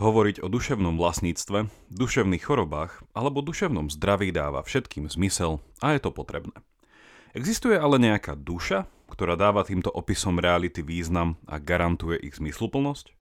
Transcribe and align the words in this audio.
Hovoriť 0.00 0.40
o 0.40 0.48
duševnom 0.48 0.96
vlastníctve, 0.96 1.68
duševných 1.92 2.40
chorobách 2.40 3.04
alebo 3.12 3.44
duševnom 3.44 3.92
zdraví 3.92 4.32
dáva 4.32 4.64
všetkým 4.64 5.12
zmysel 5.12 5.60
a 5.84 5.92
je 5.92 6.00
to 6.00 6.08
potrebné. 6.08 6.56
Existuje 7.36 7.76
ale 7.76 8.00
nejaká 8.00 8.32
duša, 8.32 8.88
ktorá 9.12 9.36
dáva 9.36 9.60
týmto 9.60 9.92
opisom 9.92 10.40
reality 10.40 10.80
význam 10.80 11.36
a 11.44 11.60
garantuje 11.60 12.16
ich 12.16 12.40
zmysluplnosť? 12.40 13.12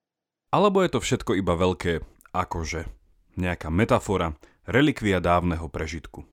Alebo 0.56 0.80
je 0.80 0.96
to 0.96 1.04
všetko 1.04 1.36
iba 1.36 1.60
veľké 1.60 2.00
akože, 2.32 2.88
nejaká 3.36 3.68
metafora, 3.68 4.40
relikvia 4.64 5.20
dávneho 5.20 5.68
prežitku? 5.68 6.32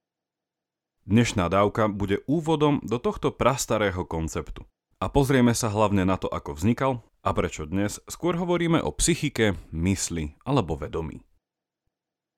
Dnešná 1.10 1.50
dávka 1.50 1.90
bude 1.90 2.22
úvodom 2.30 2.78
do 2.86 3.02
tohto 3.02 3.34
prastarého 3.34 4.06
konceptu. 4.06 4.62
A 5.02 5.10
pozrieme 5.10 5.58
sa 5.58 5.74
hlavne 5.74 6.06
na 6.06 6.14
to, 6.16 6.30
ako 6.30 6.54
vznikal 6.54 7.02
a 7.26 7.34
prečo 7.34 7.66
dnes 7.66 7.98
skôr 8.06 8.38
hovoríme 8.38 8.78
o 8.78 8.94
psychike, 8.94 9.58
mysli 9.74 10.38
alebo 10.46 10.78
vedomí. 10.78 11.26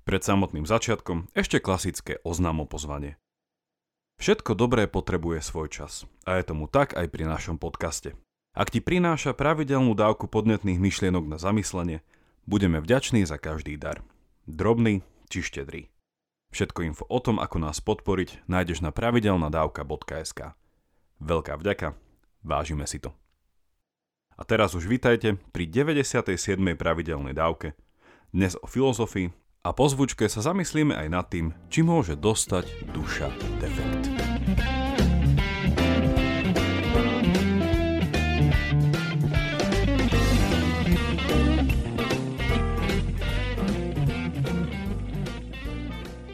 Pred 0.08 0.24
samotným 0.24 0.64
začiatkom 0.64 1.28
ešte 1.36 1.60
klasické 1.60 2.24
oznámo 2.24 2.64
pozvanie. 2.64 3.20
Všetko 4.16 4.56
dobré 4.56 4.88
potrebuje 4.88 5.44
svoj 5.44 5.68
čas 5.68 6.08
a 6.24 6.40
je 6.40 6.48
tomu 6.48 6.72
tak 6.72 6.96
aj 6.96 7.04
pri 7.12 7.28
našom 7.28 7.60
podcaste. 7.60 8.16
Ak 8.56 8.72
ti 8.72 8.80
prináša 8.80 9.36
pravidelnú 9.36 9.92
dávku 9.92 10.24
podnetných 10.24 10.80
myšlienok 10.80 11.28
na 11.28 11.36
zamyslenie, 11.36 12.00
budeme 12.48 12.80
vďační 12.80 13.28
za 13.28 13.36
každý 13.36 13.76
dar. 13.76 14.00
Drobný 14.48 15.04
či 15.28 15.44
štedrý. 15.44 15.92
Všetko 16.48 16.88
info 16.88 17.04
o 17.12 17.20
tom, 17.20 17.36
ako 17.36 17.60
nás 17.60 17.84
podporiť, 17.84 18.48
nájdeš 18.48 18.80
na 18.80 18.88
pravidelnadavka.sk. 18.88 20.56
Veľká 21.20 21.60
vďaka, 21.60 21.92
vážime 22.40 22.88
si 22.88 22.96
to. 23.04 23.12
A 24.38 24.46
teraz 24.46 24.70
už 24.78 24.86
vítajte 24.86 25.34
pri 25.50 25.66
97. 25.66 26.30
pravidelnej 26.78 27.34
dávke. 27.34 27.74
Dnes 28.30 28.54
o 28.54 28.70
filozofii 28.70 29.34
a 29.66 29.74
po 29.74 29.90
zvučke 29.90 30.30
sa 30.30 30.38
zamyslíme 30.38 30.94
aj 30.94 31.08
nad 31.10 31.26
tým, 31.26 31.50
či 31.66 31.82
môže 31.82 32.14
dostať 32.14 32.70
duša 32.94 33.34
defekt. 33.58 34.06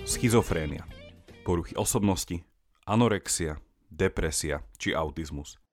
Schizofrénia, 0.05 0.85
poruchy 1.41 1.73
osobnosti, 1.73 2.45
anorexia, 2.85 3.57
depresia 3.89 4.61
či 4.77 4.93
autizmus– 4.93 5.57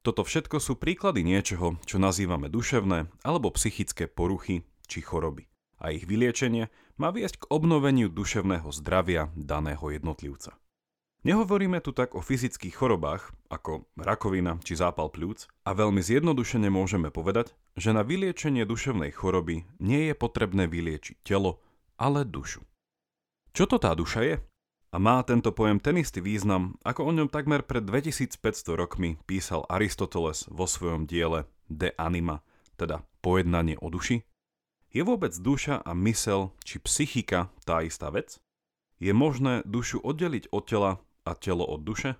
toto 0.00 0.24
všetko 0.24 0.56
sú 0.64 0.80
príklady 0.80 1.20
niečoho, 1.20 1.76
čo 1.84 2.00
nazývame 2.00 2.48
duševné 2.48 3.12
alebo 3.20 3.52
psychické 3.52 4.08
poruchy 4.08 4.64
či 4.88 5.04
choroby. 5.04 5.44
A 5.80 5.92
ich 5.92 6.04
vyliečenie 6.08 6.72
má 7.00 7.12
viesť 7.12 7.44
k 7.44 7.48
obnoveniu 7.48 8.12
duševného 8.12 8.68
zdravia 8.72 9.32
daného 9.32 9.92
jednotlivca. 9.92 10.56
Nehovoríme 11.20 11.84
tu 11.84 11.92
tak 11.92 12.16
o 12.16 12.24
fyzických 12.24 12.72
chorobách, 12.72 13.28
ako 13.52 13.84
rakovina 14.00 14.56
či 14.64 14.72
zápal 14.72 15.12
pľúc, 15.12 15.52
a 15.68 15.76
veľmi 15.76 16.00
zjednodušene 16.00 16.72
môžeme 16.72 17.12
povedať, 17.12 17.52
že 17.76 17.92
na 17.92 18.00
vyliečenie 18.00 18.64
duševnej 18.64 19.12
choroby 19.12 19.68
nie 19.84 20.08
je 20.08 20.14
potrebné 20.16 20.64
vyliečiť 20.64 21.20
telo, 21.20 21.60
ale 22.00 22.24
dušu. 22.24 22.64
Čo 23.52 23.68
to 23.68 23.76
tá 23.76 23.92
duša 23.92 24.20
je? 24.24 24.34
A 24.90 24.98
má 24.98 25.22
tento 25.22 25.54
pojem 25.54 25.78
ten 25.78 26.02
istý 26.02 26.18
význam, 26.18 26.74
ako 26.82 27.06
o 27.06 27.12
ňom 27.14 27.30
takmer 27.30 27.62
pred 27.62 27.86
2500 27.86 28.74
rokmi 28.74 29.22
písal 29.22 29.62
Aristoteles 29.70 30.50
vo 30.50 30.66
svojom 30.66 31.06
diele 31.06 31.46
De 31.70 31.94
Anima, 31.94 32.42
teda 32.74 33.06
pojednanie 33.22 33.78
o 33.78 33.86
duši? 33.86 34.26
Je 34.90 35.06
vôbec 35.06 35.30
duša 35.30 35.78
a 35.86 35.94
mysel 35.94 36.50
či 36.66 36.82
psychika 36.82 37.54
tá 37.62 37.86
istá 37.86 38.10
vec? 38.10 38.42
Je 38.98 39.14
možné 39.14 39.62
dušu 39.62 40.02
oddeliť 40.02 40.50
od 40.50 40.66
tela 40.66 40.92
a 41.22 41.38
telo 41.38 41.62
od 41.62 41.86
duše? 41.86 42.18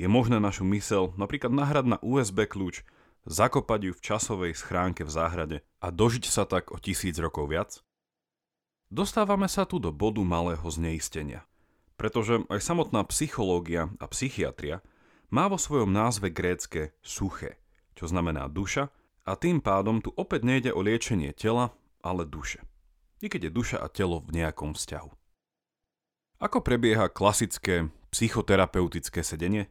Je 0.00 0.08
možné 0.08 0.40
našu 0.40 0.64
mysel 0.72 1.12
napríklad 1.20 1.52
nahrať 1.52 1.92
na 1.92 1.98
USB 2.00 2.48
kľúč, 2.48 2.88
zakopať 3.28 3.80
ju 3.84 3.92
v 3.92 4.00
časovej 4.00 4.52
schránke 4.56 5.04
v 5.04 5.12
záhrade 5.12 5.58
a 5.84 5.92
dožiť 5.92 6.24
sa 6.24 6.48
tak 6.48 6.72
o 6.72 6.80
tisíc 6.80 7.20
rokov 7.20 7.52
viac? 7.52 7.84
Dostávame 8.88 9.44
sa 9.44 9.68
tu 9.68 9.76
do 9.76 9.92
bodu 9.92 10.24
malého 10.24 10.64
zneistenia– 10.72 11.44
pretože 11.96 12.42
aj 12.48 12.60
samotná 12.60 13.04
psychológia 13.08 13.92
a 14.00 14.06
psychiatria 14.08 14.80
má 15.32 15.48
vo 15.48 15.56
svojom 15.56 15.88
názve 15.88 16.28
grécke 16.28 16.92
suché, 17.00 17.56
čo 17.96 18.08
znamená 18.08 18.48
duša, 18.52 18.92
a 19.22 19.38
tým 19.38 19.62
pádom 19.62 20.02
tu 20.02 20.10
opäť 20.18 20.42
nejde 20.42 20.70
o 20.74 20.82
liečenie 20.82 21.30
tela, 21.32 21.70
ale 22.02 22.26
duše. 22.26 22.60
I 23.22 23.30
keď 23.30 23.48
je 23.48 23.52
duša 23.54 23.78
a 23.78 23.86
telo 23.86 24.18
v 24.18 24.42
nejakom 24.42 24.74
vzťahu. 24.74 25.10
Ako 26.42 26.58
prebieha 26.58 27.06
klasické 27.06 27.86
psychoterapeutické 28.10 29.22
sedenie? 29.22 29.70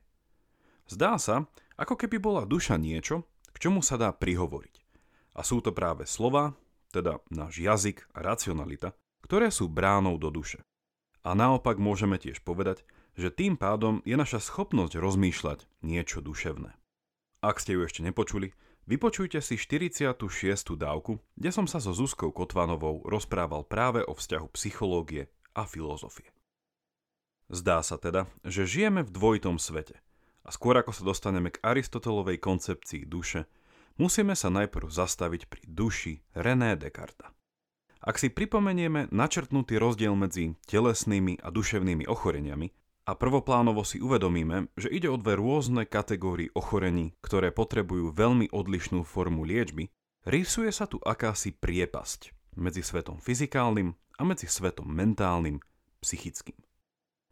Zdá 0.88 1.20
sa, 1.20 1.52
ako 1.76 2.00
keby 2.00 2.16
bola 2.24 2.48
duša 2.48 2.80
niečo, 2.80 3.28
k 3.52 3.58
čomu 3.60 3.84
sa 3.84 4.00
dá 4.00 4.16
prihovoriť. 4.16 4.76
A 5.36 5.44
sú 5.44 5.60
to 5.60 5.76
práve 5.76 6.08
slova, 6.08 6.56
teda 6.96 7.20
náš 7.28 7.60
jazyk 7.60 8.08
a 8.16 8.24
racionalita, 8.24 8.96
ktoré 9.24 9.52
sú 9.52 9.68
bránou 9.68 10.16
do 10.16 10.31
duše. 10.31 10.64
A 11.22 11.38
naopak 11.38 11.78
môžeme 11.78 12.18
tiež 12.18 12.42
povedať, 12.42 12.82
že 13.14 13.30
tým 13.30 13.59
pádom 13.59 14.02
je 14.08 14.18
naša 14.18 14.42
schopnosť 14.42 14.98
rozmýšľať 14.98 15.70
niečo 15.86 16.24
duševné. 16.24 16.74
Ak 17.42 17.62
ste 17.62 17.78
ju 17.78 17.86
ešte 17.86 18.02
nepočuli, 18.02 18.54
vypočujte 18.90 19.42
si 19.42 19.58
46. 19.58 20.18
dávku, 20.78 21.22
kde 21.38 21.50
som 21.54 21.66
sa 21.70 21.78
so 21.81 21.94
Zuzkou 21.94 22.34
Kotvanovou 22.34 23.06
rozprával 23.06 23.66
práve 23.66 24.02
o 24.06 24.14
vzťahu 24.18 24.48
psychológie 24.58 25.30
a 25.54 25.66
filozofie. 25.66 26.30
Zdá 27.52 27.84
sa 27.84 28.00
teda, 28.00 28.31
že 28.48 28.64
žijeme 28.64 29.04
v 29.04 29.12
dvojitom 29.12 29.60
svete 29.60 30.00
a 30.42 30.50
skôr 30.50 30.80
ako 30.80 30.96
sa 30.96 31.04
dostaneme 31.06 31.52
k 31.54 31.62
Aristotelovej 31.62 32.40
koncepcii 32.40 33.06
duše, 33.06 33.46
musíme 34.00 34.34
sa 34.34 34.50
najprv 34.50 34.88
zastaviť 34.90 35.52
pri 35.52 35.62
duši 35.68 36.14
René 36.34 36.80
Descartes. 36.80 37.41
Ak 38.01 38.17
si 38.17 38.34
pripomenieme 38.34 39.13
načrtnutý 39.13 39.78
rozdiel 39.78 40.17
medzi 40.17 40.57
telesnými 40.66 41.38
a 41.45 41.53
duševnými 41.53 42.09
ochoreniami 42.09 42.73
a 43.06 43.13
prvoplánovo 43.13 43.85
si 43.85 44.01
uvedomíme, 44.01 44.73
že 44.73 44.89
ide 44.89 45.06
o 45.06 45.22
dve 45.22 45.38
rôzne 45.38 45.85
kategórie 45.85 46.50
ochorení, 46.57 47.13
ktoré 47.22 47.53
potrebujú 47.53 48.09
veľmi 48.09 48.50
odlišnú 48.50 49.06
formu 49.06 49.45
liečby, 49.45 49.94
rysuje 50.25 50.73
sa 50.73 50.89
tu 50.89 50.97
akási 50.97 51.53
priepasť 51.53 52.34
medzi 52.57 52.81
svetom 52.81 53.22
fyzikálnym 53.22 53.94
a 53.94 54.22
medzi 54.25 54.50
svetom 54.50 54.89
mentálnym, 54.89 55.62
psychickým. 56.01 56.57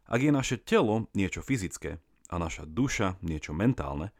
Ak 0.06 0.22
je 0.22 0.30
naše 0.30 0.62
telo 0.62 1.10
niečo 1.18 1.42
fyzické 1.42 1.98
a 2.30 2.38
naša 2.38 2.62
duša 2.62 3.18
niečo 3.26 3.50
mentálne, 3.50 4.14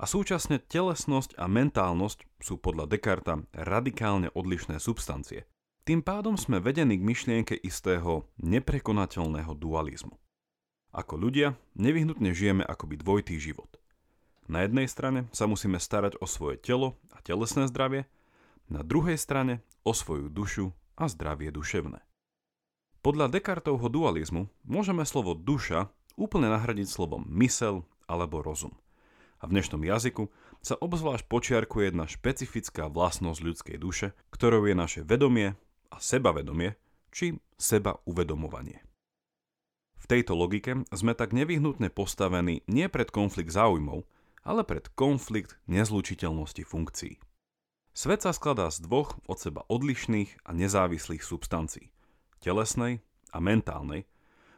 a 0.00 0.08
súčasne 0.08 0.64
telesnosť 0.64 1.36
a 1.36 1.44
mentálnosť 1.44 2.24
sú 2.40 2.56
podľa 2.56 2.88
Descarta 2.88 3.44
radikálne 3.52 4.32
odlišné 4.32 4.80
substancie, 4.80 5.44
tým 5.90 6.06
pádom 6.06 6.38
sme 6.38 6.62
vedení 6.62 6.94
k 6.94 7.02
myšlienke 7.02 7.58
istého 7.66 8.22
neprekonateľného 8.38 9.50
dualizmu. 9.58 10.14
Ako 10.94 11.18
ľudia 11.18 11.58
nevyhnutne 11.74 12.30
žijeme 12.30 12.62
akoby 12.62 12.94
dvojitý 13.02 13.42
život. 13.42 13.74
Na 14.46 14.62
jednej 14.62 14.86
strane 14.86 15.26
sa 15.34 15.50
musíme 15.50 15.82
starať 15.82 16.14
o 16.22 16.30
svoje 16.30 16.62
telo 16.62 16.94
a 17.10 17.18
telesné 17.26 17.66
zdravie, 17.66 18.06
na 18.70 18.86
druhej 18.86 19.18
strane 19.18 19.66
o 19.82 19.90
svoju 19.90 20.30
dušu 20.30 20.70
a 20.94 21.10
zdravie 21.10 21.50
duševné. 21.50 21.98
Podľa 23.02 23.26
Descartovho 23.26 23.90
dualizmu 23.90 24.46
môžeme 24.62 25.02
slovo 25.02 25.34
duša 25.34 25.90
úplne 26.14 26.54
nahradiť 26.54 26.86
slovom 26.86 27.26
mysel 27.42 27.82
alebo 28.06 28.46
rozum. 28.46 28.78
A 29.42 29.50
v 29.50 29.58
dnešnom 29.58 29.82
jazyku 29.82 30.30
sa 30.62 30.78
obzvlášť 30.78 31.26
počiarkuje 31.26 31.90
jedna 31.90 32.06
špecifická 32.06 32.86
vlastnosť 32.86 33.40
ľudskej 33.42 33.76
duše, 33.82 34.14
ktorou 34.30 34.70
je 34.70 34.78
naše 34.78 35.02
vedomie, 35.02 35.58
a 35.90 35.98
sebavedomie, 35.98 36.78
či 37.10 37.36
seba 37.58 37.98
uvedomovanie. 38.06 38.80
V 40.00 40.04
tejto 40.08 40.32
logike 40.32 40.86
sme 40.94 41.12
tak 41.12 41.36
nevyhnutne 41.36 41.92
postavení 41.92 42.64
nie 42.70 42.88
pred 42.88 43.12
konflikt 43.12 43.52
záujmov, 43.52 44.08
ale 44.46 44.64
pred 44.64 44.88
konflikt 44.96 45.60
nezlučiteľnosti 45.68 46.64
funkcií. 46.64 47.20
Svet 47.92 48.24
sa 48.24 48.32
skladá 48.32 48.70
z 48.72 48.86
dvoch 48.86 49.20
od 49.28 49.36
seba 49.36 49.66
odlišných 49.68 50.46
a 50.48 50.56
nezávislých 50.56 51.20
substancií, 51.20 51.92
telesnej 52.40 53.04
a 53.34 53.42
mentálnej, 53.42 54.08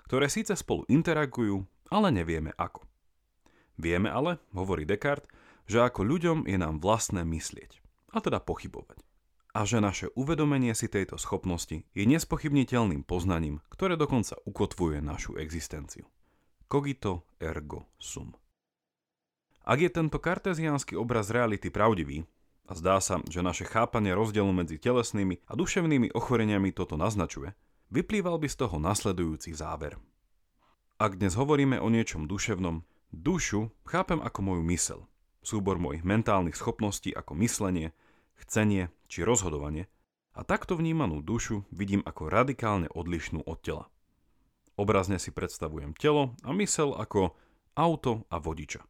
ktoré 0.06 0.30
síce 0.30 0.54
spolu 0.54 0.86
interagujú, 0.86 1.66
ale 1.90 2.14
nevieme 2.14 2.54
ako. 2.54 2.86
Vieme 3.80 4.12
ale, 4.12 4.38
hovorí 4.52 4.86
Descartes, 4.86 5.26
že 5.66 5.80
ako 5.82 6.04
ľuďom 6.06 6.38
je 6.46 6.58
nám 6.60 6.78
vlastné 6.78 7.24
myslieť, 7.24 7.80
a 8.14 8.20
teda 8.20 8.38
pochybovať 8.38 9.11
a 9.52 9.68
že 9.68 9.84
naše 9.84 10.08
uvedomenie 10.16 10.72
si 10.72 10.88
tejto 10.88 11.20
schopnosti 11.20 11.84
je 11.92 12.04
nespochybniteľným 12.08 13.04
poznaním, 13.04 13.60
ktoré 13.68 14.00
dokonca 14.00 14.40
ukotvuje 14.48 15.04
našu 15.04 15.36
existenciu. 15.36 16.08
Cogito 16.72 17.28
ergo 17.36 17.84
sum. 18.00 18.32
Ak 19.62 19.78
je 19.78 19.92
tento 19.92 20.18
karteziánsky 20.18 20.96
obraz 20.96 21.30
reality 21.30 21.68
pravdivý, 21.68 22.24
a 22.66 22.72
zdá 22.72 22.98
sa, 23.04 23.20
že 23.28 23.44
naše 23.44 23.68
chápanie 23.68 24.16
rozdielu 24.16 24.48
medzi 24.48 24.80
telesnými 24.80 25.44
a 25.44 25.52
duševnými 25.52 26.16
ochoreniami 26.16 26.72
toto 26.72 26.96
naznačuje, 26.96 27.52
vyplýval 27.92 28.40
by 28.40 28.48
z 28.48 28.56
toho 28.64 28.80
nasledujúci 28.80 29.52
záver. 29.52 30.00
Ak 30.96 31.20
dnes 31.20 31.36
hovoríme 31.36 31.76
o 31.82 31.92
niečom 31.92 32.24
duševnom, 32.24 32.86
dušu 33.12 33.68
chápem 33.84 34.22
ako 34.24 34.40
moju 34.40 34.62
mysel, 34.72 35.00
súbor 35.44 35.76
mojich 35.76 36.06
mentálnych 36.06 36.56
schopností 36.56 37.12
ako 37.12 37.36
myslenie, 37.42 37.92
chcenie 38.42 38.90
či 39.06 39.22
rozhodovanie 39.22 39.86
a 40.32 40.42
takto 40.42 40.74
vnímanú 40.74 41.20
dušu 41.20 41.68
vidím 41.70 42.02
ako 42.02 42.28
radikálne 42.32 42.88
odlišnú 42.90 43.44
od 43.44 43.58
tela. 43.60 43.84
Obrazne 44.74 45.20
si 45.20 45.30
predstavujem 45.30 45.92
telo 45.92 46.32
a 46.42 46.50
mysel 46.56 46.96
ako 46.96 47.36
auto 47.76 48.24
a 48.32 48.40
vodiča, 48.40 48.80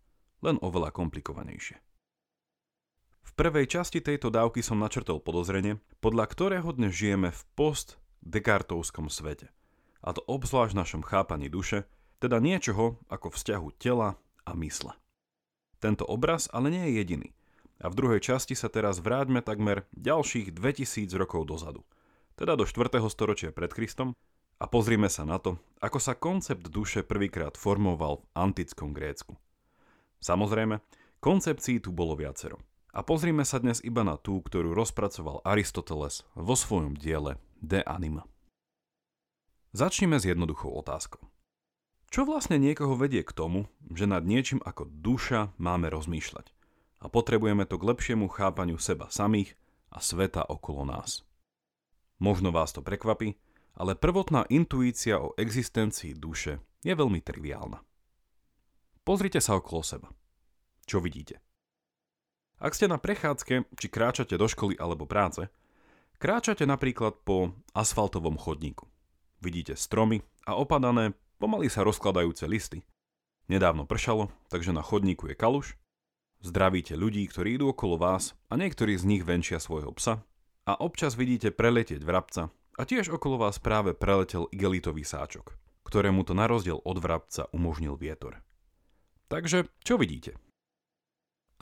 len 0.47 0.57
oveľa 0.63 0.95
komplikovanejšie. 0.95 1.77
V 3.23 3.31
prvej 3.39 3.67
časti 3.71 4.03
tejto 4.03 4.31
dávky 4.31 4.61
som 4.61 4.79
načrtol 4.83 5.23
podozrenie, 5.23 5.79
podľa 6.03 6.27
ktorého 6.31 6.69
dnes 6.75 6.95
žijeme 6.95 7.31
v 7.31 7.43
post-dekartovskom 7.55 9.11
svete. 9.11 9.51
A 10.03 10.11
to 10.11 10.23
obzvlášť 10.27 10.75
v 10.75 10.81
našom 10.83 11.03
chápaní 11.07 11.47
duše, 11.47 11.87
teda 12.19 12.43
niečoho 12.43 12.99
ako 13.07 13.35
vzťahu 13.35 13.69
tela 13.79 14.19
a 14.47 14.51
mysle. 14.59 14.95
Tento 15.83 16.07
obraz 16.07 16.47
ale 16.51 16.71
nie 16.71 16.85
je 16.91 16.93
jediný. 17.03 17.29
A 17.83 17.91
v 17.91 17.99
druhej 17.99 18.23
časti 18.23 18.55
sa 18.55 18.71
teraz 18.71 19.03
vráťme 19.03 19.43
takmer 19.43 19.91
ďalších 19.99 20.55
2000 20.55 21.11
rokov 21.19 21.51
dozadu, 21.51 21.83
teda 22.39 22.55
do 22.55 22.63
4. 22.63 23.03
storočia 23.11 23.51
pred 23.51 23.75
Kristom, 23.75 24.15
a 24.63 24.71
pozrime 24.71 25.11
sa 25.11 25.27
na 25.27 25.43
to, 25.43 25.59
ako 25.83 25.99
sa 25.99 26.15
koncept 26.15 26.71
duše 26.71 27.03
prvýkrát 27.03 27.59
formoval 27.59 28.23
v 28.23 28.25
antickom 28.39 28.95
Grécku. 28.95 29.35
Samozrejme, 30.23 30.79
koncepcií 31.19 31.83
tu 31.83 31.91
bolo 31.91 32.15
viacero. 32.15 32.63
A 32.95 33.03
pozrime 33.03 33.43
sa 33.43 33.59
dnes 33.59 33.83
iba 33.83 34.07
na 34.07 34.15
tú, 34.15 34.39
ktorú 34.39 34.71
rozpracoval 34.71 35.43
Aristoteles 35.43 36.23
vo 36.39 36.55
svojom 36.55 36.95
diele 36.95 37.43
De 37.59 37.83
Anima. 37.83 38.23
Začneme 39.75 40.23
s 40.23 40.29
jednoduchou 40.29 40.71
otázkou. 40.79 41.27
Čo 42.15 42.29
vlastne 42.29 42.63
niekoho 42.63 42.95
vedie 42.95 43.27
k 43.27 43.35
tomu, 43.35 43.67
že 43.91 44.07
nad 44.07 44.23
niečím 44.23 44.63
ako 44.63 44.87
duša 44.87 45.51
máme 45.59 45.91
rozmýšľať 45.91 46.62
a 47.03 47.11
potrebujeme 47.11 47.67
to 47.67 47.83
k 47.83 47.87
lepšiemu 47.91 48.31
chápaniu 48.31 48.79
seba 48.79 49.11
samých 49.11 49.59
a 49.91 49.99
sveta 49.99 50.47
okolo 50.47 50.87
nás? 50.87 51.27
Možno 52.23 52.55
vás 52.55 52.71
to 52.71 52.87
prekvapí, 52.87 53.35
ale 53.75 53.99
prvotná 53.99 54.47
intuícia 54.47 55.19
o 55.19 55.35
existencii 55.35 56.15
duše 56.15 56.63
je 56.87 56.95
veľmi 56.95 57.19
triviálna. 57.19 57.83
Pozrite 59.03 59.43
sa 59.43 59.59
okolo 59.59 59.83
seba. 59.83 60.09
Čo 60.87 61.03
vidíte? 61.03 61.43
Ak 62.63 62.79
ste 62.79 62.87
na 62.87 63.03
prechádzke, 63.03 63.75
či 63.75 63.87
kráčate 63.91 64.39
do 64.39 64.47
školy 64.47 64.79
alebo 64.79 65.03
práce, 65.03 65.51
kráčate 66.23 66.63
napríklad 66.63 67.19
po 67.27 67.59
asfaltovom 67.75 68.39
chodníku. 68.39 68.87
Vidíte 69.43 69.75
stromy 69.75 70.23
a 70.47 70.55
opadané, 70.55 71.19
pomaly 71.43 71.67
sa 71.67 71.83
rozkladajúce 71.83 72.47
listy. 72.47 72.87
Nedávno 73.51 73.83
pršalo, 73.83 74.31
takže 74.47 74.71
na 74.71 74.87
chodníku 74.87 75.27
je 75.27 75.35
kaluš. 75.35 75.75
Zdravíte 76.43 76.99
ľudí, 76.99 77.23
ktorí 77.31 77.55
idú 77.55 77.71
okolo 77.71 77.95
vás 77.95 78.35
a 78.51 78.59
niektorí 78.59 78.99
z 78.99 79.07
nich 79.07 79.23
venčia 79.23 79.63
svojho 79.63 79.95
psa. 79.95 80.27
A 80.67 80.75
občas 80.75 81.15
vidíte 81.15 81.55
preletieť 81.55 82.03
vrabca 82.03 82.51
a 82.51 82.83
tiež 82.83 83.15
okolo 83.15 83.47
vás 83.47 83.63
práve 83.63 83.95
preletel 83.95 84.51
igelitový 84.51 85.07
sáčok, 85.07 85.55
ktorému 85.87 86.27
to 86.27 86.35
na 86.35 86.51
rozdiel 86.51 86.83
od 86.83 86.99
vrabca 86.99 87.47
umožnil 87.55 87.95
vietor. 87.95 88.43
Takže, 89.31 89.71
čo 89.87 89.95
vidíte? 89.95 90.35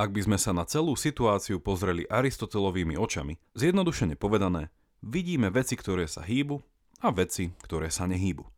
Ak 0.00 0.16
by 0.16 0.20
sme 0.24 0.38
sa 0.40 0.56
na 0.56 0.64
celú 0.64 0.96
situáciu 0.96 1.60
pozreli 1.60 2.08
Aristotelovými 2.08 2.96
očami, 2.96 3.36
zjednodušene 3.52 4.16
povedané, 4.16 4.72
vidíme 5.04 5.52
veci, 5.52 5.76
ktoré 5.76 6.08
sa 6.08 6.24
hýbu 6.24 6.56
a 7.04 7.12
veci, 7.12 7.52
ktoré 7.60 7.92
sa 7.92 8.08
nehýbu. 8.08 8.48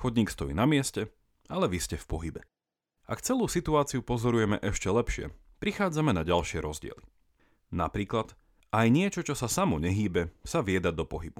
Chodník 0.00 0.32
stojí 0.32 0.56
na 0.56 0.64
mieste, 0.64 1.12
ale 1.52 1.68
vy 1.68 1.76
ste 1.76 2.00
v 2.00 2.08
pohybe. 2.08 2.40
Ak 3.04 3.20
celú 3.20 3.50
situáciu 3.52 4.00
pozorujeme 4.00 4.56
ešte 4.64 4.88
lepšie, 4.88 5.28
prichádzame 5.62 6.10
na 6.10 6.26
ďalšie 6.26 6.58
rozdiely. 6.58 7.06
Napríklad, 7.70 8.34
aj 8.74 8.86
niečo, 8.90 9.22
čo 9.22 9.38
sa 9.38 9.46
samo 9.46 9.78
nehýbe, 9.78 10.34
sa 10.42 10.58
vie 10.58 10.82
dať 10.82 10.98
do 10.98 11.06
pohybu. 11.06 11.38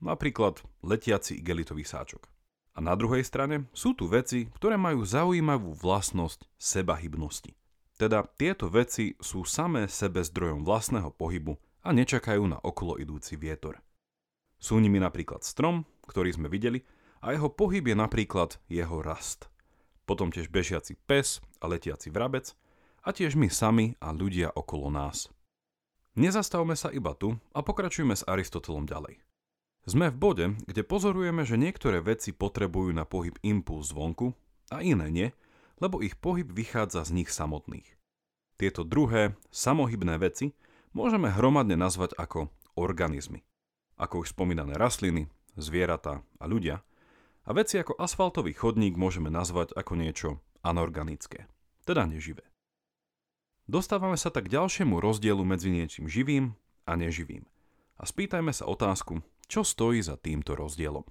Napríklad 0.00 0.64
letiaci 0.80 1.36
igelitový 1.36 1.84
sáčok. 1.84 2.24
A 2.72 2.80
na 2.80 2.96
druhej 2.96 3.26
strane 3.28 3.68
sú 3.76 3.92
tu 3.92 4.08
veci, 4.08 4.48
ktoré 4.56 4.80
majú 4.80 5.04
zaujímavú 5.04 5.76
vlastnosť 5.76 6.48
sebahybnosti. 6.56 7.52
Teda 7.98 8.24
tieto 8.38 8.70
veci 8.70 9.18
sú 9.18 9.42
samé 9.44 9.90
sebe 9.90 10.22
zdrojom 10.22 10.62
vlastného 10.62 11.10
pohybu 11.12 11.58
a 11.82 11.90
nečakajú 11.90 12.46
na 12.46 12.62
okolo 12.62 12.96
idúci 12.96 13.34
vietor. 13.34 13.82
Sú 14.62 14.78
nimi 14.78 15.02
napríklad 15.02 15.42
strom, 15.42 15.82
ktorý 16.06 16.32
sme 16.32 16.48
videli, 16.48 16.86
a 17.18 17.34
jeho 17.34 17.50
pohyb 17.50 17.82
je 17.90 17.96
napríklad 17.98 18.62
jeho 18.70 19.02
rast. 19.02 19.50
Potom 20.06 20.30
tiež 20.30 20.48
bežiaci 20.48 20.94
pes 21.10 21.42
a 21.58 21.66
letiaci 21.66 22.14
vrabec 22.14 22.54
a 23.08 23.16
tiež 23.16 23.40
my 23.40 23.48
sami 23.48 23.96
a 24.04 24.12
ľudia 24.12 24.52
okolo 24.52 24.92
nás. 24.92 25.32
Nezastavme 26.12 26.76
sa 26.76 26.92
iba 26.92 27.16
tu 27.16 27.40
a 27.56 27.64
pokračujme 27.64 28.12
s 28.12 28.26
Aristotelom 28.28 28.84
ďalej. 28.84 29.16
Sme 29.88 30.12
v 30.12 30.20
bode, 30.20 30.46
kde 30.68 30.84
pozorujeme, 30.84 31.48
že 31.48 31.56
niektoré 31.56 32.04
veci 32.04 32.36
potrebujú 32.36 32.92
na 32.92 33.08
pohyb 33.08 33.32
impuls 33.40 33.96
zvonku 33.96 34.36
a 34.68 34.84
iné 34.84 35.08
nie, 35.08 35.28
lebo 35.80 36.04
ich 36.04 36.20
pohyb 36.20 36.44
vychádza 36.52 37.08
z 37.08 37.24
nich 37.24 37.32
samotných. 37.32 37.88
Tieto 38.60 38.84
druhé, 38.84 39.40
samohybné 39.48 40.20
veci 40.20 40.52
môžeme 40.92 41.32
hromadne 41.32 41.80
nazvať 41.80 42.12
ako 42.20 42.52
organizmy. 42.76 43.40
Ako 43.96 44.28
už 44.28 44.36
spomínané 44.36 44.76
rastliny, 44.76 45.32
zvieratá 45.56 46.20
a 46.36 46.44
ľudia. 46.44 46.84
A 47.48 47.56
veci 47.56 47.80
ako 47.80 47.96
asfaltový 47.96 48.52
chodník 48.52 49.00
môžeme 49.00 49.32
nazvať 49.32 49.72
ako 49.72 49.96
niečo 49.96 50.28
anorganické, 50.60 51.48
teda 51.88 52.04
neživé. 52.04 52.44
Dostávame 53.68 54.16
sa 54.16 54.32
tak 54.32 54.48
k 54.48 54.56
ďalšiemu 54.56 54.96
rozdielu 54.96 55.44
medzi 55.44 55.68
niečím 55.68 56.08
živým 56.08 56.56
a 56.88 56.96
neživým. 56.96 57.44
A 58.00 58.08
spýtajme 58.08 58.50
sa 58.56 58.64
otázku, 58.64 59.20
čo 59.44 59.60
stojí 59.60 60.00
za 60.00 60.16
týmto 60.16 60.56
rozdielom. 60.56 61.04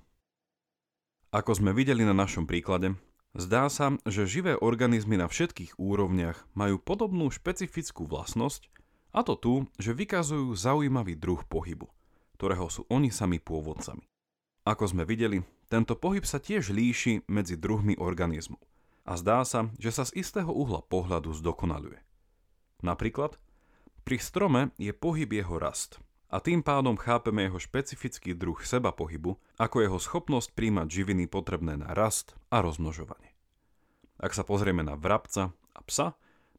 Ako 1.30 1.54
sme 1.54 1.72
videli 1.72 2.02
na 2.02 2.18
našom 2.18 2.50
príklade, 2.50 2.98
Zdá 3.38 3.70
sa, 3.70 3.94
že 4.10 4.26
živé 4.26 4.58
organizmy 4.58 5.14
na 5.14 5.30
všetkých 5.30 5.78
úrovniach 5.78 6.50
majú 6.58 6.82
podobnú 6.82 7.30
špecifickú 7.30 8.10
vlastnosť, 8.10 8.66
a 9.14 9.22
to 9.22 9.38
tu, 9.38 9.54
že 9.78 9.94
vykazujú 9.94 10.58
zaujímavý 10.58 11.14
druh 11.14 11.46
pohybu, 11.46 11.86
ktorého 12.34 12.66
sú 12.66 12.90
oni 12.90 13.14
sami 13.14 13.38
pôvodcami. 13.38 14.10
Ako 14.66 14.90
sme 14.90 15.06
videli, 15.06 15.46
tento 15.70 15.94
pohyb 15.94 16.26
sa 16.26 16.42
tiež 16.42 16.74
líši 16.74 17.30
medzi 17.30 17.54
druhmi 17.62 17.94
organizmu 18.02 18.58
a 19.06 19.14
zdá 19.16 19.46
sa, 19.46 19.70
že 19.78 19.94
sa 19.94 20.04
z 20.10 20.18
istého 20.18 20.50
uhla 20.50 20.82
pohľadu 20.82 21.30
zdokonaluje. 21.38 22.07
Napríklad, 22.86 23.42
pri 24.08 24.18
strome 24.22 24.72
je 24.78 24.94
pohyb 24.94 25.28
jeho 25.28 25.58
rast 25.58 26.00
a 26.28 26.44
tým 26.44 26.60
pádom 26.60 27.00
chápeme 27.00 27.48
jeho 27.48 27.60
špecifický 27.60 28.36
druh 28.36 28.60
seba 28.60 28.92
pohybu 28.92 29.40
ako 29.56 29.84
jeho 29.84 30.00
schopnosť 30.00 30.52
príjmať 30.54 30.88
živiny 30.92 31.26
potrebné 31.32 31.80
na 31.80 31.96
rast 31.96 32.36
a 32.52 32.60
rozmnožovanie. 32.60 33.32
Ak 34.20 34.36
sa 34.36 34.44
pozrieme 34.44 34.84
na 34.84 34.98
vrabca 35.00 35.56
a 35.72 35.80
psa, 35.86 36.18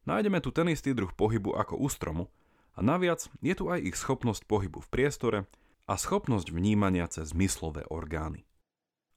nájdeme 0.09 0.41
tu 0.41 0.49
ten 0.49 0.69
istý 0.71 0.97
druh 0.97 1.11
pohybu 1.13 1.53
ako 1.53 1.77
u 1.77 1.87
stromu 1.91 2.25
a 2.73 2.81
naviac 2.81 3.29
je 3.43 3.53
tu 3.53 3.69
aj 3.69 3.83
ich 3.83 3.97
schopnosť 3.97 4.47
pohybu 4.49 4.81
v 4.81 4.91
priestore 4.91 5.39
a 5.85 5.93
schopnosť 5.97 6.49
vnímania 6.53 7.05
cez 7.09 7.33
zmyslové 7.33 7.85
orgány. 7.89 8.45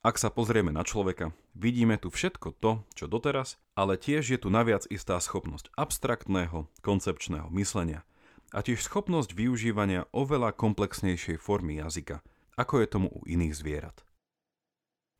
Ak 0.02 0.18
sa 0.18 0.34
pozrieme 0.34 0.74
na 0.74 0.82
človeka, 0.82 1.30
vidíme 1.54 1.94
tu 1.94 2.10
všetko 2.10 2.58
to, 2.58 2.82
čo 2.98 3.06
doteraz, 3.06 3.62
ale 3.78 3.94
tiež 3.94 4.34
je 4.34 4.38
tu 4.42 4.50
naviac 4.50 4.82
istá 4.90 5.14
schopnosť 5.22 5.70
abstraktného, 5.78 6.66
koncepčného 6.82 7.46
myslenia 7.54 8.02
a 8.50 8.66
tiež 8.66 8.82
schopnosť 8.82 9.30
využívania 9.30 10.10
oveľa 10.10 10.58
komplexnejšej 10.58 11.38
formy 11.38 11.78
jazyka, 11.78 12.18
ako 12.58 12.82
je 12.82 12.86
tomu 12.90 13.08
u 13.14 13.22
iných 13.30 13.54
zvierat. 13.54 14.02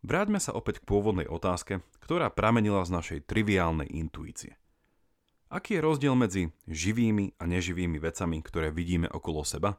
Vráťme 0.03 0.43
sa 0.43 0.51
opäť 0.51 0.83
k 0.83 0.91
pôvodnej 0.91 1.31
otázke, 1.31 1.87
ktorá 2.03 2.27
pramenila 2.35 2.83
z 2.83 2.91
našej 2.91 3.19
triviálnej 3.31 3.87
intuície. 3.87 4.59
Aký 5.47 5.79
je 5.79 5.87
rozdiel 5.87 6.19
medzi 6.19 6.51
živými 6.67 7.39
a 7.39 7.47
neživými 7.47 8.03
vecami, 8.03 8.43
ktoré 8.43 8.75
vidíme 8.75 9.07
okolo 9.07 9.47
seba? 9.47 9.79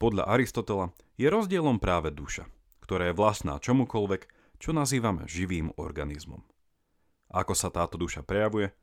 Podľa 0.00 0.24
Aristotela 0.24 0.96
je 1.20 1.28
rozdielom 1.28 1.76
práve 1.76 2.08
duša, 2.08 2.48
ktorá 2.90 3.14
je 3.14 3.18
vlastná 3.22 3.54
čomukoľvek, 3.62 4.26
čo 4.58 4.74
nazývame 4.74 5.22
živým 5.30 5.70
organizmom. 5.78 6.42
Ako 7.30 7.54
sa 7.54 7.70
táto 7.70 7.94
duša 7.94 8.26
prejavuje? 8.26 8.74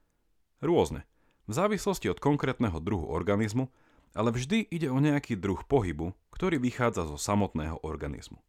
Rôzne, 0.63 1.03
v 1.43 1.51
závislosti 1.51 2.07
od 2.07 2.23
konkrétneho 2.23 2.79
druhu 2.79 3.03
organizmu, 3.11 3.67
ale 4.15 4.31
vždy 4.31 4.63
ide 4.71 4.87
o 4.87 5.03
nejaký 5.03 5.35
druh 5.35 5.59
pohybu, 5.59 6.15
ktorý 6.31 6.55
vychádza 6.55 7.03
zo 7.03 7.19
samotného 7.19 7.83
organizmu. 7.83 8.39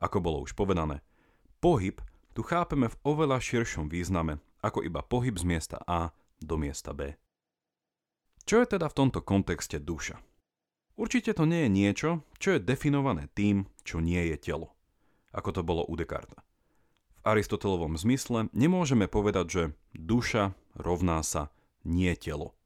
Ako 0.00 0.24
bolo 0.24 0.40
už 0.40 0.56
povedané, 0.56 1.04
pohyb 1.60 2.00
tu 2.32 2.40
chápeme 2.40 2.88
v 2.88 2.96
oveľa 3.04 3.44
širšom 3.44 3.92
význame 3.92 4.40
ako 4.64 4.88
iba 4.88 5.04
pohyb 5.04 5.36
z 5.36 5.44
miesta 5.44 5.84
A 5.84 6.16
do 6.40 6.56
miesta 6.56 6.96
B. 6.96 7.12
Čo 8.48 8.64
je 8.64 8.72
teda 8.72 8.88
v 8.88 8.96
tomto 9.04 9.20
kontexte 9.20 9.76
duša? 9.84 10.16
Určite 10.96 11.36
to 11.36 11.44
nie 11.44 11.68
je 11.68 11.70
niečo, 11.76 12.10
čo 12.40 12.56
je 12.56 12.64
definované 12.64 13.28
tým, 13.36 13.68
čo 13.84 14.00
nie 14.00 14.32
je 14.32 14.40
telo, 14.40 14.77
ako 15.38 15.50
to 15.54 15.62
bolo 15.62 15.86
u 15.86 15.94
Descartes. 15.94 16.34
V 17.18 17.20
Aristotelovom 17.22 17.94
zmysle 17.94 18.50
nemôžeme 18.50 19.06
povedať, 19.06 19.46
že 19.46 19.62
duša 19.94 20.58
rovná 20.74 21.22
sa 21.22 21.54
nie 21.86 22.10
telo. 22.18 22.58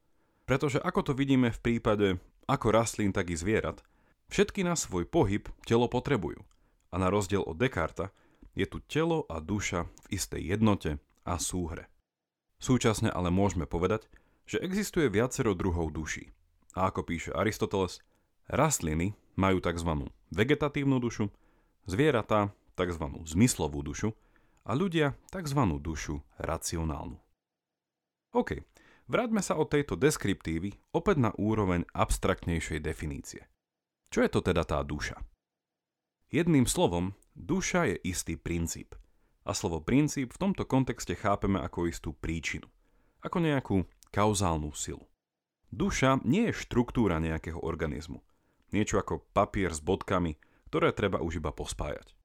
Pretože 0.48 0.80
ako 0.80 1.00
to 1.04 1.12
vidíme 1.12 1.52
v 1.52 1.60
prípade 1.60 2.08
ako 2.48 2.72
rastlín, 2.72 3.12
tak 3.12 3.28
i 3.28 3.36
zvierat, 3.36 3.84
všetky 4.32 4.64
na 4.64 4.74
svoj 4.74 5.04
pohyb 5.04 5.46
telo 5.68 5.86
potrebujú. 5.86 6.40
A 6.92 7.00
na 7.00 7.08
rozdiel 7.12 7.44
od 7.44 7.56
Descartes 7.60 8.12
je 8.52 8.68
tu 8.68 8.80
telo 8.84 9.24
a 9.28 9.40
duša 9.40 9.88
v 10.08 10.16
istej 10.16 10.42
jednote 10.56 11.00
a 11.24 11.40
súhre. 11.40 11.88
Súčasne 12.60 13.08
ale 13.08 13.32
môžeme 13.32 13.64
povedať, 13.64 14.06
že 14.44 14.60
existuje 14.60 15.08
viacero 15.08 15.56
druhov 15.56 15.94
duší. 15.94 16.30
A 16.76 16.92
ako 16.92 17.04
píše 17.08 17.30
Aristoteles, 17.32 18.04
rastliny 18.48 19.16
majú 19.34 19.58
tzv. 19.64 20.12
vegetatívnu 20.30 21.00
dušu, 21.00 21.32
zvieratá 21.88 22.52
tzv. 22.74 23.04
zmyslovú 23.24 23.82
dušu 23.84 24.14
a 24.62 24.72
ľudia 24.76 25.18
tzv. 25.30 25.60
dušu 25.82 26.22
racionálnu. 26.38 27.18
OK, 28.32 28.64
vráťme 29.10 29.44
sa 29.44 29.60
od 29.60 29.68
tejto 29.68 29.98
deskriptívy 29.98 30.72
opäť 30.96 31.16
na 31.20 31.30
úroveň 31.36 31.84
abstraktnejšej 31.92 32.80
definície. 32.80 33.44
Čo 34.08 34.24
je 34.24 34.30
to 34.32 34.40
teda 34.40 34.64
tá 34.64 34.80
duša? 34.80 35.20
Jedným 36.32 36.64
slovom, 36.64 37.12
duša 37.36 37.92
je 37.92 37.96
istý 38.08 38.40
princíp. 38.40 38.96
A 39.44 39.52
slovo 39.52 39.84
princíp 39.84 40.32
v 40.32 40.40
tomto 40.40 40.64
kontexte 40.64 41.12
chápeme 41.12 41.60
ako 41.60 41.90
istú 41.90 42.16
príčinu. 42.16 42.70
Ako 43.20 43.42
nejakú 43.42 43.84
kauzálnu 44.08 44.72
silu. 44.72 45.08
Duša 45.72 46.20
nie 46.24 46.48
je 46.48 46.56
štruktúra 46.56 47.20
nejakého 47.20 47.60
organizmu. 47.60 48.20
Niečo 48.72 49.00
ako 49.00 49.24
papier 49.36 49.72
s 49.72 49.80
bodkami, 49.84 50.36
ktoré 50.72 50.92
treba 50.92 51.20
už 51.20 51.40
iba 51.40 51.52
pospájať. 51.52 52.16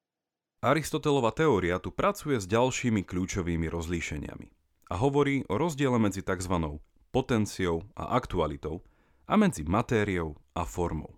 Aristotelova 0.57 1.29
teória 1.37 1.77
tu 1.77 1.93
pracuje 1.93 2.33
s 2.41 2.49
ďalšími 2.49 3.05
kľúčovými 3.05 3.69
rozlíšeniami 3.69 4.47
a 4.89 4.97
hovorí 4.97 5.45
o 5.45 5.53
rozdiele 5.53 6.01
medzi 6.01 6.25
tzv. 6.25 6.81
potenciou 7.13 7.85
a 7.93 8.17
aktualitou 8.17 8.81
a 9.29 9.37
medzi 9.37 9.61
matériou 9.61 10.33
a 10.57 10.65
formou. 10.65 11.13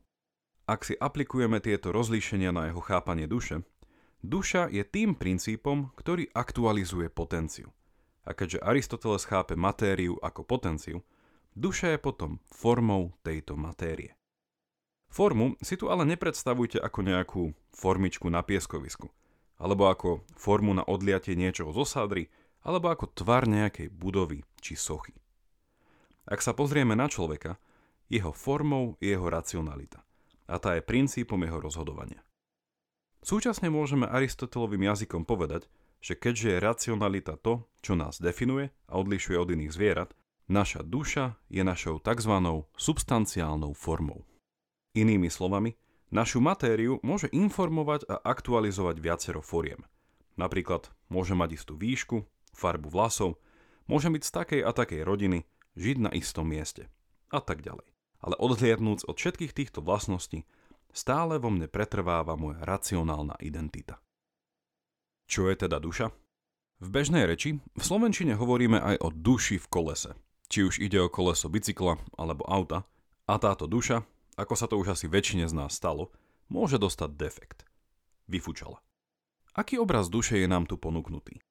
Ak 0.67 0.83
si 0.83 0.99
aplikujeme 0.99 1.63
tieto 1.63 1.95
rozlíšenia 1.95 2.51
na 2.51 2.67
jeho 2.67 2.83
chápanie 2.83 3.31
duše, 3.31 3.63
duša 4.27 4.67
je 4.75 4.83
tým 4.83 5.15
princípom, 5.15 5.95
ktorý 5.95 6.27
aktualizuje 6.35 7.07
potenciu. 7.07 7.71
A 8.27 8.35
keďže 8.35 8.59
Aristoteles 8.59 9.23
chápe 9.23 9.55
matériu 9.55 10.19
ako 10.19 10.43
potenciu, 10.43 10.99
duša 11.55 11.95
je 11.95 11.99
potom 12.03 12.43
formou 12.51 13.15
tejto 13.23 13.55
matérie. 13.55 14.19
Formu 15.09 15.55
si 15.63 15.79
tu 15.79 15.87
ale 15.87 16.03
nepredstavujte 16.05 16.77
ako 16.83 16.99
nejakú 17.01 17.43
formičku 17.71 18.27
na 18.29 18.43
pieskovisku, 18.45 19.09
alebo 19.59 19.91
ako 19.91 20.23
formu 20.39 20.71
na 20.71 20.87
odliatie 20.87 21.35
niečoho 21.35 21.75
zo 21.75 21.83
sádry, 21.83 22.31
alebo 22.63 22.89
ako 22.91 23.11
tvar 23.11 23.45
nejakej 23.45 23.91
budovy 23.91 24.43
či 24.63 24.79
sochy. 24.79 25.15
Ak 26.25 26.39
sa 26.39 26.55
pozrieme 26.55 26.95
na 26.95 27.11
človeka, 27.11 27.59
jeho 28.09 28.33
formou 28.33 28.97
je 29.03 29.13
jeho 29.13 29.27
racionalita 29.27 30.01
a 30.49 30.55
tá 30.57 30.73
je 30.73 30.81
princípom 30.81 31.37
jeho 31.45 31.61
rozhodovania. 31.61 32.25
Súčasne 33.21 33.69
môžeme 33.69 34.09
Aristotelovým 34.09 34.89
jazykom 34.89 35.27
povedať, 35.27 35.69
že 35.99 36.15
keďže 36.15 36.55
je 36.55 36.63
racionalita 36.63 37.35
to, 37.37 37.67
čo 37.83 37.93
nás 37.93 38.17
definuje 38.17 38.71
a 38.87 38.97
odlišuje 38.97 39.35
od 39.35 39.51
iných 39.51 39.75
zvierat, 39.75 40.09
naša 40.47 40.81
duša 40.81 41.37
je 41.51 41.61
našou 41.61 41.99
tzv. 41.99 42.33
substanciálnou 42.79 43.75
formou. 43.75 44.23
Inými 44.95 45.29
slovami, 45.29 45.75
našu 46.09 46.41
matériu 46.41 46.97
môže 47.01 47.29
informovať 47.29 48.05
a 48.09 48.21
aktualizovať 48.21 49.01
viacero 49.01 49.41
foriem. 49.41 49.85
Napríklad 50.37 50.89
môže 51.11 51.33
mať 51.33 51.59
istú 51.59 51.73
výšku, 51.75 52.25
farbu 52.53 52.89
vlasov, 52.89 53.41
môže 53.89 54.09
byť 54.09 54.23
z 54.23 54.31
takej 54.31 54.61
a 54.65 54.71
takej 54.71 55.01
rodiny, 55.05 55.45
žiť 55.77 55.97
na 55.99 56.11
istom 56.13 56.49
mieste 56.49 56.89
a 57.29 57.39
tak 57.41 57.61
ďalej. 57.61 57.85
Ale 58.19 58.35
odhliadnúc 58.35 59.07
od 59.07 59.15
všetkých 59.15 59.55
týchto 59.55 59.79
vlastností, 59.79 60.43
stále 60.91 61.39
vo 61.39 61.53
mne 61.53 61.71
pretrváva 61.71 62.35
moja 62.35 62.59
racionálna 62.65 63.37
identita. 63.39 64.01
Čo 65.29 65.47
je 65.47 65.55
teda 65.55 65.77
duša? 65.77 66.09
V 66.79 66.87
bežnej 66.89 67.27
reči 67.29 67.59
v 67.59 67.83
slovenčine 67.83 68.33
hovoríme 68.33 68.81
aj 68.81 68.95
o 69.03 69.09
duši 69.13 69.61
v 69.61 69.67
kolese. 69.69 70.11
Či 70.49 70.59
už 70.65 70.75
ide 70.81 70.97
o 70.97 71.11
koleso 71.11 71.45
bicykla 71.51 72.01
alebo 72.17 72.47
auta. 72.49 72.87
A 73.29 73.37
táto 73.37 73.69
duša, 73.69 74.01
ako 74.39 74.53
sa 74.55 74.71
to 74.71 74.79
už 74.79 74.95
asi 74.95 75.11
väčšine 75.11 75.51
z 75.51 75.53
nás 75.53 75.75
stalo, 75.75 76.15
môže 76.47 76.79
dostať 76.79 77.09
defekt. 77.19 77.67
Vyfučala. 78.31 78.79
Aký 79.51 79.75
obraz 79.75 80.07
duše 80.07 80.39
je 80.39 80.47
nám 80.47 80.63
tu 80.63 80.79
ponúknutý? 80.79 81.43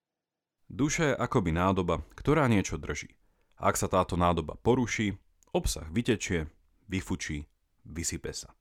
Duša 0.72 1.12
je 1.12 1.14
akoby 1.20 1.52
nádoba, 1.52 2.00
ktorá 2.16 2.48
niečo 2.48 2.80
drží. 2.80 3.12
Ak 3.60 3.76
sa 3.76 3.92
táto 3.92 4.16
nádoba 4.16 4.56
poruší, 4.56 5.20
obsah 5.52 5.84
vytečie, 5.92 6.48
vyfučí, 6.88 7.44
vysype 7.84 8.32
sa. 8.32 8.56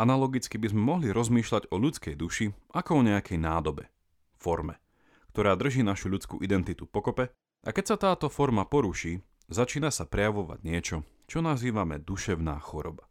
Analogicky 0.00 0.56
by 0.56 0.72
sme 0.72 0.80
mohli 0.80 1.08
rozmýšľať 1.12 1.68
o 1.68 1.76
ľudskej 1.76 2.14
duši 2.16 2.56
ako 2.72 3.02
o 3.02 3.04
nejakej 3.04 3.36
nádobe, 3.36 3.92
forme, 4.40 4.80
ktorá 5.34 5.58
drží 5.58 5.84
našu 5.84 6.08
ľudskú 6.08 6.40
identitu 6.40 6.88
pokope 6.88 7.28
a 7.66 7.68
keď 7.68 7.84
sa 7.84 7.96
táto 8.00 8.32
forma 8.32 8.64
poruší, 8.64 9.20
začína 9.52 9.92
sa 9.92 10.08
prejavovať 10.08 10.64
niečo, 10.64 10.96
čo 11.28 11.44
nazývame 11.44 12.00
duševná 12.00 12.56
choroba. 12.64 13.09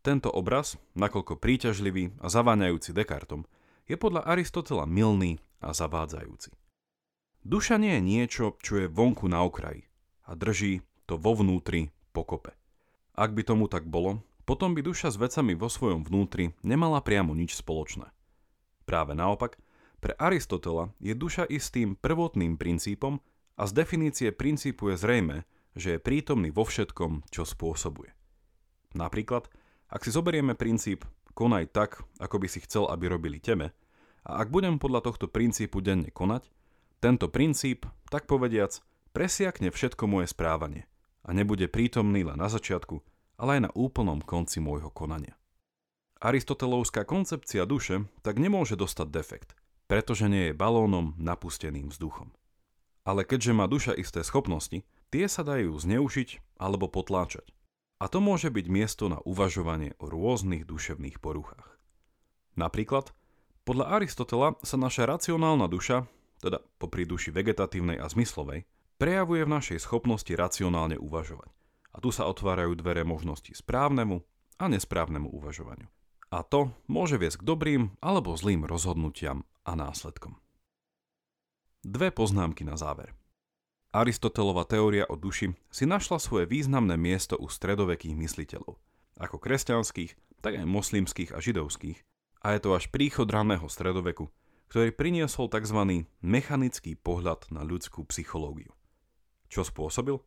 Tento 0.00 0.32
obraz, 0.32 0.80
nakoľko 0.96 1.36
príťažlivý 1.36 2.16
a 2.24 2.32
zaváňajúci 2.32 2.96
Descartom, 2.96 3.44
je 3.84 4.00
podľa 4.00 4.24
Aristotela 4.24 4.88
milný 4.88 5.36
a 5.60 5.76
zavádzajúci. 5.76 6.56
Duša 7.44 7.76
nie 7.76 8.00
je 8.00 8.02
niečo, 8.04 8.44
čo 8.64 8.80
je 8.80 8.88
vonku 8.88 9.28
na 9.28 9.44
okraji 9.44 9.84
a 10.24 10.32
drží 10.32 10.80
to 11.04 11.20
vo 11.20 11.36
vnútri 11.36 11.92
pokope. 12.16 12.56
Ak 13.12 13.36
by 13.36 13.44
tomu 13.44 13.68
tak 13.68 13.84
bolo, 13.84 14.24
potom 14.48 14.72
by 14.72 14.80
duša 14.80 15.12
s 15.12 15.20
vecami 15.20 15.52
vo 15.52 15.68
svojom 15.68 16.00
vnútri 16.00 16.56
nemala 16.64 17.04
priamo 17.04 17.36
nič 17.36 17.60
spoločné. 17.60 18.08
Práve 18.88 19.12
naopak, 19.12 19.60
pre 20.00 20.16
Aristotela 20.16 20.96
je 20.96 21.12
duša 21.12 21.44
istým 21.44 21.92
prvotným 21.92 22.56
princípom 22.56 23.20
a 23.60 23.68
z 23.68 23.84
definície 23.84 24.32
princípu 24.32 24.90
je 24.90 24.96
zrejme, 24.96 25.36
že 25.76 25.96
je 25.96 26.00
prítomný 26.00 26.48
vo 26.48 26.64
všetkom, 26.64 27.28
čo 27.28 27.44
spôsobuje. 27.44 28.16
Napríklad, 28.96 29.52
ak 29.90 30.06
si 30.06 30.14
zoberieme 30.14 30.54
princíp 30.54 31.02
konaj 31.34 31.70
tak, 31.74 32.02
ako 32.22 32.36
by 32.38 32.46
si 32.46 32.62
chcel, 32.62 32.86
aby 32.86 33.10
robili 33.10 33.42
tebe, 33.42 33.74
a 34.24 34.44
ak 34.44 34.52
budem 34.52 34.76
podľa 34.76 35.10
tohto 35.10 35.26
princípu 35.26 35.80
denne 35.80 36.12
konať, 36.12 36.46
tento 37.00 37.32
princíp, 37.32 37.88
tak 38.12 38.28
povediac, 38.28 38.76
presiakne 39.16 39.72
všetko 39.72 40.04
moje 40.04 40.28
správanie 40.28 40.84
a 41.24 41.32
nebude 41.32 41.66
prítomný 41.66 42.22
len 42.22 42.36
na 42.36 42.52
začiatku, 42.52 43.00
ale 43.40 43.58
aj 43.58 43.60
na 43.66 43.70
úplnom 43.72 44.20
konci 44.20 44.60
môjho 44.60 44.92
konania. 44.92 45.34
Aristotelovská 46.20 47.08
koncepcia 47.08 47.64
duše 47.64 48.04
tak 48.20 48.36
nemôže 48.36 48.76
dostať 48.76 49.08
defekt, 49.08 49.56
pretože 49.88 50.28
nie 50.28 50.52
je 50.52 50.58
balónom 50.58 51.16
napusteným 51.16 51.88
vzduchom. 51.88 52.36
Ale 53.08 53.24
keďže 53.24 53.56
má 53.56 53.64
duša 53.64 53.96
isté 53.96 54.20
schopnosti, 54.20 54.84
tie 55.08 55.24
sa 55.24 55.40
dajú 55.40 55.72
zneužiť 55.72 56.60
alebo 56.60 56.92
potláčať. 56.92 57.48
A 58.00 58.08
to 58.08 58.24
môže 58.24 58.48
byť 58.48 58.66
miesto 58.72 59.12
na 59.12 59.20
uvažovanie 59.20 59.92
o 60.00 60.08
rôznych 60.08 60.64
duševných 60.64 61.20
poruchách. 61.20 61.76
Napríklad, 62.56 63.12
podľa 63.68 64.00
Aristotela 64.00 64.56
sa 64.64 64.80
naša 64.80 65.04
racionálna 65.04 65.68
duša, 65.68 66.08
teda 66.40 66.64
popri 66.80 67.04
duši 67.04 67.28
vegetatívnej 67.28 68.00
a 68.00 68.08
zmyslovej, 68.08 68.64
prejavuje 68.96 69.44
v 69.44 69.52
našej 69.52 69.78
schopnosti 69.84 70.32
racionálne 70.32 70.96
uvažovať. 70.96 71.52
A 71.92 72.00
tu 72.00 72.08
sa 72.08 72.24
otvárajú 72.24 72.72
dvere 72.80 73.04
možnosti 73.04 73.52
správnemu 73.52 74.24
a 74.56 74.64
nesprávnemu 74.72 75.28
uvažovaniu. 75.28 75.88
A 76.32 76.40
to 76.40 76.72
môže 76.88 77.20
viesť 77.20 77.44
k 77.44 77.48
dobrým 77.52 77.82
alebo 78.00 78.32
zlým 78.32 78.64
rozhodnutiam 78.64 79.44
a 79.66 79.76
následkom. 79.76 80.40
Dve 81.84 82.14
poznámky 82.14 82.64
na 82.64 82.80
záver. 82.80 83.19
Aristotelova 83.90 84.62
teória 84.70 85.02
o 85.10 85.18
duši 85.18 85.50
si 85.66 85.82
našla 85.82 86.22
svoje 86.22 86.46
významné 86.46 86.94
miesto 86.94 87.34
u 87.34 87.50
stredovekých 87.50 88.14
mysliteľov, 88.14 88.78
ako 89.18 89.36
kresťanských, 89.42 90.14
tak 90.38 90.62
aj 90.62 90.66
moslimských 90.70 91.34
a 91.34 91.42
židovských, 91.42 91.98
a 92.46 92.54
je 92.54 92.60
to 92.62 92.70
až 92.78 92.86
príchod 92.94 93.26
raného 93.26 93.66
stredoveku, 93.66 94.30
ktorý 94.70 94.94
priniesol 94.94 95.50
tzv. 95.50 96.06
mechanický 96.22 96.94
pohľad 97.02 97.50
na 97.50 97.66
ľudskú 97.66 98.06
psychológiu. 98.06 98.70
Čo 99.50 99.66
spôsobil? 99.66 100.22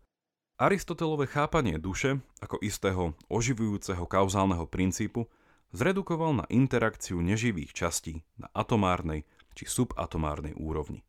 Aristotelové 0.59 1.31
chápanie 1.31 1.79
duše 1.79 2.19
ako 2.43 2.59
istého 2.59 3.15
oživujúceho 3.31 4.03
kauzálneho 4.03 4.67
princípu 4.67 5.31
zredukoval 5.71 6.35
na 6.35 6.45
interakciu 6.51 7.23
neživých 7.23 7.71
častí 7.71 8.27
na 8.35 8.51
atomárnej 8.51 9.23
či 9.55 9.71
subatomárnej 9.71 10.51
úrovni. 10.59 11.07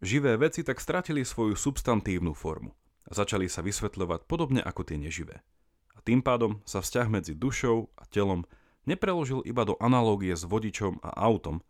Živé 0.00 0.40
veci 0.40 0.64
tak 0.64 0.80
stratili 0.80 1.28
svoju 1.28 1.52
substantívnu 1.56 2.32
formu 2.32 2.72
a 3.04 3.12
začali 3.12 3.52
sa 3.52 3.60
vysvetľovať 3.60 4.24
podobne 4.24 4.64
ako 4.64 4.88
tie 4.88 4.96
neživé. 4.96 5.44
A 5.92 5.98
tým 6.00 6.24
pádom 6.24 6.64
sa 6.64 6.80
vzťah 6.80 7.08
medzi 7.12 7.36
dušou 7.36 7.92
a 8.00 8.08
telom 8.08 8.48
nepreložil 8.88 9.44
iba 9.44 9.68
do 9.68 9.76
analógie 9.76 10.32
s 10.32 10.48
vodičom 10.48 11.04
a 11.04 11.12
autom, 11.20 11.60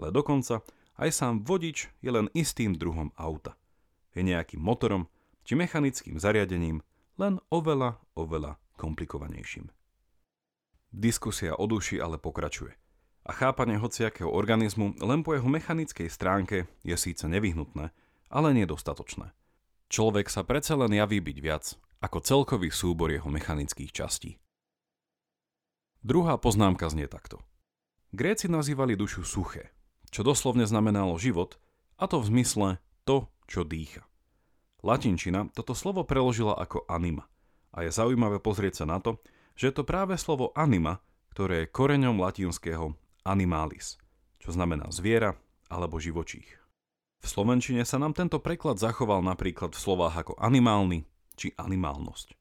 ale 0.00 0.08
dokonca 0.08 0.64
aj 0.96 1.10
sám 1.12 1.34
vodič 1.44 1.92
je 2.00 2.08
len 2.08 2.32
istým 2.32 2.72
druhom 2.72 3.12
auta. 3.20 3.52
Je 4.16 4.24
nejakým 4.24 4.64
motorom 4.64 5.12
či 5.44 5.52
mechanickým 5.52 6.16
zariadením, 6.16 6.80
len 7.20 7.36
oveľa, 7.52 8.00
oveľa 8.16 8.56
komplikovanejším. 8.80 9.68
Diskusia 10.94 11.52
o 11.58 11.66
duši 11.68 12.00
ale 12.00 12.16
pokračuje. 12.16 12.83
A 13.24 13.32
chápanie 13.32 13.80
hociakého 13.80 14.28
organizmu 14.28 15.00
len 15.00 15.24
po 15.24 15.32
jeho 15.32 15.48
mechanickej 15.48 16.12
stránke 16.12 16.68
je 16.84 16.96
síce 16.96 17.24
nevyhnutné, 17.24 17.88
ale 18.28 18.48
nedostatočné. 18.52 19.32
Človek 19.88 20.28
sa 20.28 20.44
predsa 20.44 20.76
len 20.76 20.92
javí 20.92 21.24
byť 21.24 21.38
viac 21.40 21.64
ako 22.04 22.20
celkový 22.20 22.68
súbor 22.68 23.08
jeho 23.08 23.32
mechanických 23.32 23.88
častí. 23.96 24.36
Druhá 26.04 26.36
poznámka 26.36 26.84
znie 26.92 27.08
takto. 27.08 27.40
Gréci 28.12 28.52
nazývali 28.52 28.92
dušu 28.92 29.24
suché, 29.24 29.72
čo 30.12 30.20
doslovne 30.20 30.68
znamenalo 30.68 31.16
život, 31.16 31.56
a 31.96 32.04
to 32.04 32.20
v 32.20 32.28
zmysle 32.28 32.68
to, 33.08 33.32
čo 33.48 33.64
dýcha. 33.64 34.04
Latinčina 34.84 35.48
toto 35.56 35.72
slovo 35.72 36.04
preložila 36.04 36.60
ako 36.60 36.84
anima 36.92 37.24
a 37.72 37.82
je 37.82 37.90
zaujímavé 37.90 38.38
pozrieť 38.38 38.84
sa 38.84 38.86
na 38.86 39.00
to, 39.00 39.16
že 39.56 39.72
to 39.72 39.82
práve 39.82 40.14
slovo 40.20 40.52
anima, 40.54 41.00
ktoré 41.32 41.64
je 41.64 41.72
koreňom 41.72 42.20
latinského 42.20 42.94
animalis, 43.24 43.98
čo 44.38 44.52
znamená 44.52 44.92
zviera 44.92 45.34
alebo 45.72 45.98
živočích. 45.98 46.46
V 47.24 47.26
slovenčine 47.26 47.82
sa 47.88 47.96
nám 47.96 48.12
tento 48.12 48.36
preklad 48.38 48.76
zachoval 48.76 49.24
napríklad 49.24 49.72
v 49.72 49.80
slovách 49.80 50.14
ako 50.28 50.32
animálny 50.36 51.08
či 51.34 51.56
animálnosť. 51.56 52.36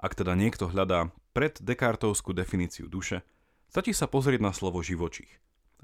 Ak 0.00 0.16
teda 0.16 0.32
niekto 0.32 0.72
hľadá 0.72 1.12
pred 1.36 1.60
Descartovskú 1.60 2.32
definíciu 2.32 2.88
duše, 2.88 3.20
stačí 3.68 3.92
sa 3.92 4.08
pozrieť 4.08 4.40
na 4.40 4.56
slovo 4.56 4.80
živočích 4.80 5.30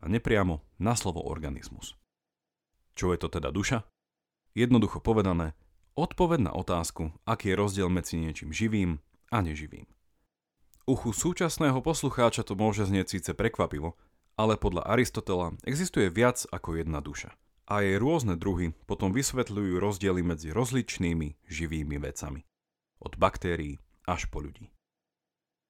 a 0.01 0.09
nepriamo 0.09 0.65
na 0.81 0.97
slovo 0.97 1.21
organizmus. 1.21 1.95
Čo 2.97 3.13
je 3.13 3.19
to 3.21 3.29
teda 3.29 3.53
duša? 3.53 3.85
Jednoducho 4.57 5.03
povedané, 5.05 5.53
Odpoveď 5.95 6.51
na 6.51 6.53
otázku, 6.59 7.15
aký 7.23 7.55
je 7.55 7.61
rozdiel 7.61 7.87
medzi 7.87 8.19
niečím 8.19 8.51
živým 8.51 8.99
a 9.31 9.39
neživým. 9.39 9.87
Uchu 10.91 11.15
súčasného 11.15 11.79
poslucháča 11.87 12.43
to 12.43 12.59
môže 12.59 12.91
znieť 12.91 13.15
síce 13.15 13.31
prekvapivo, 13.31 13.95
ale 14.35 14.59
podľa 14.59 14.87
Aristotela 14.87 15.55
existuje 15.67 16.11
viac 16.11 16.43
ako 16.51 16.79
jedna 16.79 16.99
duša. 16.99 17.35
A 17.65 17.81
jej 17.81 17.97
rôzne 17.97 18.37
druhy 18.37 18.77
potom 18.85 19.17
vysvetľujú 19.17 19.81
rozdiely 19.81 20.21
medzi 20.21 20.53
rozličnými 20.53 21.49
živými 21.49 21.97
vecami. 21.97 22.45
Od 23.01 23.17
baktérií 23.17 23.81
až 24.05 24.29
po 24.29 24.45
ľudí. 24.45 24.69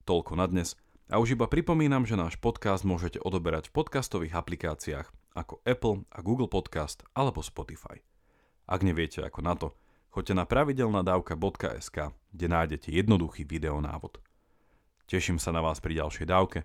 Toľko 0.05 0.35
na 0.35 0.51
dnes 0.51 0.75
a 1.13 1.21
už 1.21 1.37
iba 1.37 1.45
pripomínam, 1.45 2.09
že 2.09 2.17
náš 2.17 2.41
podcast 2.41 2.83
môžete 2.83 3.21
odoberať 3.21 3.69
v 3.69 3.77
podcastových 3.77 4.35
aplikáciách 4.41 5.07
ako 5.37 5.61
Apple 5.69 6.09
a 6.09 6.19
Google 6.25 6.49
Podcast 6.49 7.05
alebo 7.13 7.45
Spotify. 7.45 8.01
Ak 8.65 8.81
neviete 8.81 9.21
ako 9.21 9.41
na 9.45 9.55
to, 9.55 9.77
choďte 10.09 10.35
na 10.35 10.45
pravidelnadavka.sk, 10.49 11.97
kde 12.33 12.47
nájdete 12.49 12.89
jednoduchý 12.89 13.45
videonávod. 13.45 14.19
Teším 15.05 15.37
sa 15.37 15.53
na 15.53 15.61
vás 15.61 15.85
pri 15.85 16.01
ďalšej 16.01 16.27
dávke, 16.27 16.65